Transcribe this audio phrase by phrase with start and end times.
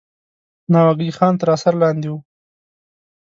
[0.73, 2.17] ناوګی خان تر اثر لاندې وو.